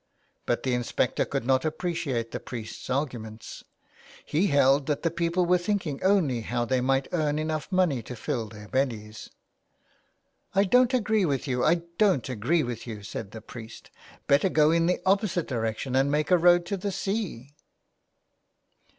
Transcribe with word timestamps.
But 0.47 0.63
the 0.63 0.73
inspector 0.73 1.25
could 1.25 1.45
not 1.45 1.63
appreciate 1.63 2.31
the 2.31 2.39
priest's 2.39 2.89
arguments. 2.89 3.63
He 4.25 4.47
held 4.47 4.87
that 4.87 5.03
the 5.03 5.11
people 5.11 5.45
were 5.45 5.59
thinking 5.59 6.01
only 6.01 6.41
how 6.41 6.65
they 6.65 6.81
might 6.81 7.07
earn 7.11 7.37
enough 7.37 7.71
money 7.71 8.01
to 8.01 8.15
fill 8.15 8.49
their 8.49 8.67
bellies." 8.67 9.29
I 10.55 10.63
don't 10.63 10.95
agree 10.95 11.23
with 11.23 11.47
you, 11.47 11.63
I 11.63 11.83
don't 11.99 12.27
agree 12.29 12.63
with 12.63 12.87
you,'* 12.87 13.03
said 13.03 13.29
the 13.29 13.41
priest." 13.41 13.91
Better 14.27 14.49
go 14.49 14.71
in 14.71 14.87
the 14.87 14.99
opposite 15.05 15.45
direction 15.47 15.95
and 15.95 16.09
make 16.09 16.31
a 16.31 16.37
road 16.39 16.65
to 16.65 16.77
the 16.77 16.91
sea." 16.91 17.53